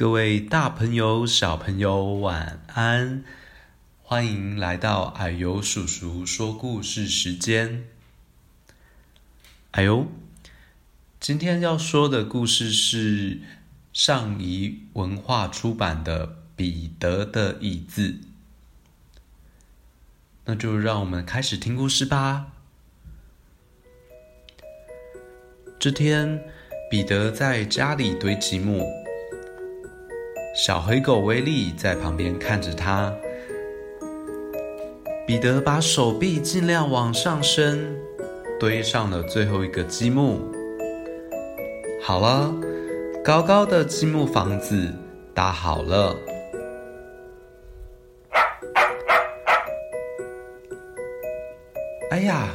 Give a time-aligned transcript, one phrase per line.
[0.00, 3.22] 各位大朋友、小朋友，晚安！
[4.00, 7.84] 欢迎来到矮油叔叔说故事时间。
[9.72, 10.06] 啊呦，
[11.20, 13.40] 今天要说的故事是
[13.92, 16.26] 上谊文化出版的
[16.56, 18.08] 《彼得的椅子》。
[20.46, 22.52] 那就让我们开始听故事吧。
[25.78, 26.42] 这天，
[26.90, 28.86] 彼得在家里堆积木，
[30.54, 33.14] 小黑狗威利在旁边看着他。
[35.26, 37.96] 彼得把手臂尽量往上伸，
[38.58, 40.40] 堆上了最后一个积木。
[42.02, 42.52] 好了，
[43.22, 44.92] 高高的积木房子
[45.32, 46.16] 搭好了。
[52.10, 52.48] 哎呀，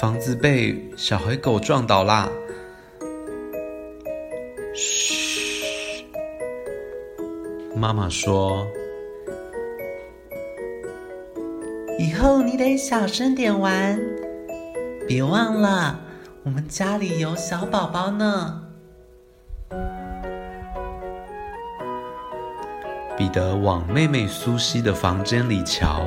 [0.00, 2.30] 房子被小黑狗撞倒啦！
[7.74, 8.66] 妈妈说。
[11.98, 14.00] 以后你得小声点玩，
[15.06, 15.98] 别忘了
[16.44, 18.62] 我们家里有小宝宝呢。
[23.16, 26.02] 彼得往妹妹苏西的房间里瞧，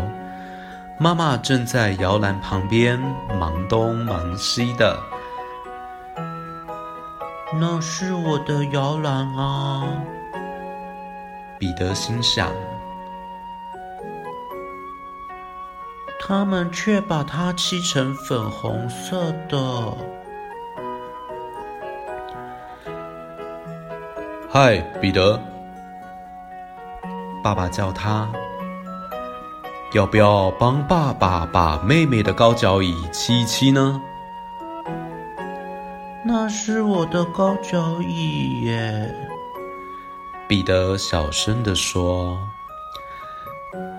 [0.99, 2.99] 妈妈正在摇篮旁边
[3.39, 4.99] 忙东忙西的。
[7.59, 9.87] 那是我的摇篮啊，
[11.59, 12.51] 彼得心想。
[16.19, 19.97] 他们却把它漆成粉红色的。
[24.49, 25.39] 嗨，彼得！
[27.43, 28.27] 爸爸叫他，
[29.93, 34.01] 要不要帮爸爸把妹妹的高脚椅漆一漆呢？
[36.25, 39.26] 那是我的高脚椅耶。
[40.47, 42.37] 彼得小声地说。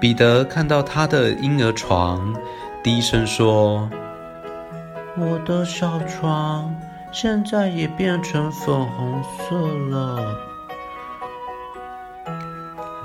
[0.01, 2.35] 彼得看到他的婴儿床，
[2.83, 3.89] 低声说
[5.19, 6.75] ：“我的小床
[7.13, 9.57] 现在也变成粉红色
[9.91, 10.33] 了。”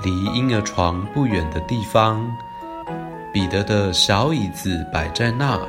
[0.04, 2.24] 离婴儿床不远的地方，
[3.32, 5.68] 彼得的小椅子摆在那儿。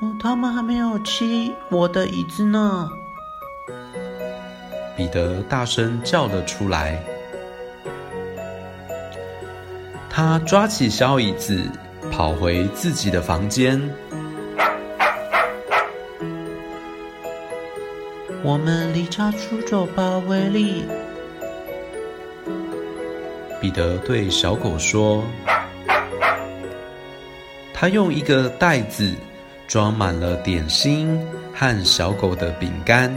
[0.00, 2.88] 哦，他们还没有漆我的椅子呢！
[4.98, 7.00] 彼得大声叫了出来。
[10.10, 11.64] 他抓起小椅子，
[12.10, 13.80] 跑回自己的房间。
[18.42, 20.84] 我们离家出走吧，威利。
[23.60, 25.22] 彼得对小狗说。
[27.72, 29.14] 他用一个袋子
[29.68, 33.16] 装满了点心和小狗的饼干。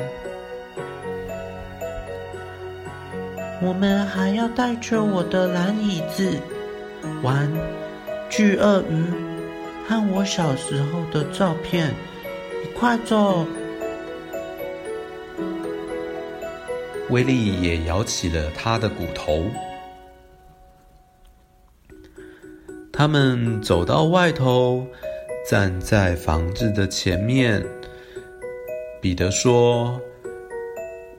[3.62, 6.40] 我们还要带着我的蓝椅子。
[7.22, 7.52] 玩
[8.30, 9.06] 巨鳄鱼
[9.88, 11.94] 和我小时候的照片，
[12.64, 13.46] 一块走。
[17.10, 19.46] 威力也摇起了他的骨头。
[22.92, 24.86] 他们走到外头，
[25.50, 27.64] 站在房子的前面。
[29.02, 30.00] 彼得说：“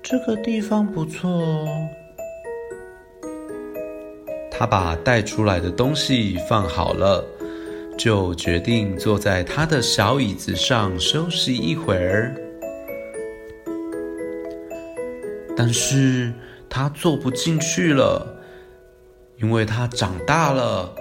[0.02, 1.68] 这个地方不错哦。”
[4.62, 7.24] 他把带出来的东西放好了，
[7.98, 12.32] 就决定坐在他的小椅子上休息一会儿。
[15.56, 16.32] 但是
[16.70, 18.24] 他坐不进去了，
[19.42, 20.94] 因为他长大了。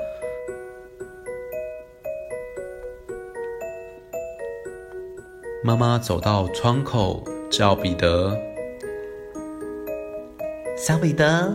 [5.64, 8.36] 妈妈走到窗口，叫彼得
[10.76, 11.54] ：“小彼得。”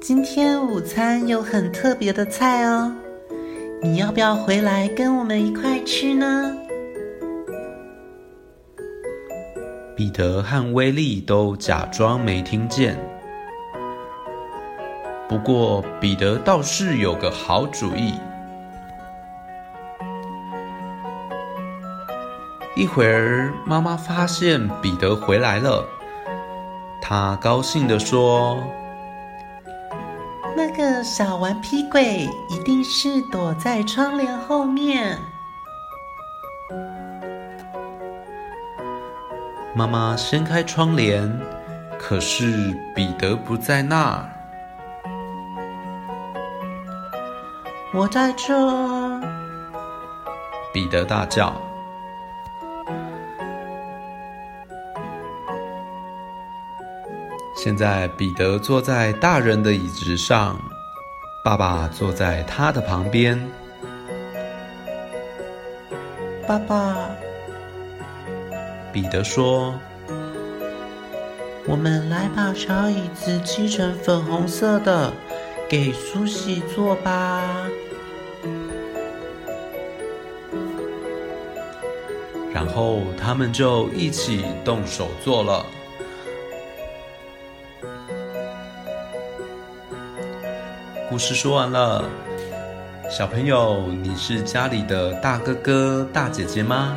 [0.00, 2.90] 今天午餐有很特别的菜哦，
[3.82, 6.56] 你要不要回来跟我们一块吃呢？
[9.94, 12.96] 彼得和威利都假装没听见。
[15.28, 18.14] 不过彼得倒是有个好主意。
[22.74, 25.84] 一会儿，妈妈发现彼得回来了，
[27.02, 28.56] 她高兴地说。
[30.56, 35.18] 那个小顽皮鬼一定是躲在窗帘后面。
[39.74, 41.40] 妈妈掀开窗帘，
[41.98, 44.28] 可是彼得不在那儿。
[47.92, 48.54] 我在这！
[50.72, 51.54] 彼得大叫。
[57.62, 60.58] 现在彼得坐在大人的椅子上，
[61.44, 63.38] 爸爸坐在他的旁边。
[66.48, 67.10] 爸爸，
[68.90, 69.74] 彼得说
[71.68, 75.12] ：“我们来把小椅子漆成粉红色的，
[75.68, 77.42] 给苏西坐吧。”
[82.54, 85.66] 然后他们就一起动手做了。
[91.20, 92.02] 故事说完了，
[93.10, 96.96] 小朋友，你是家里的大哥哥、大姐姐吗？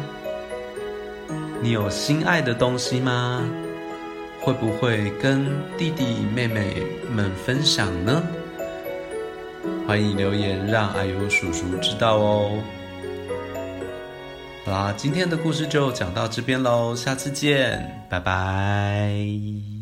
[1.61, 3.43] 你有心爱的东西吗？
[4.39, 5.45] 会不会跟
[5.77, 6.81] 弟弟妹妹
[7.11, 8.23] 们分享呢？
[9.85, 12.63] 欢迎留言让啊呦叔叔知道哦。
[14.63, 19.72] 好啦，今天的故事就讲到这边喽，下次见，拜拜。